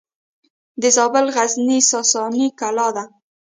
[0.81, 3.03] د زابل غزنیې ساساني کلا ده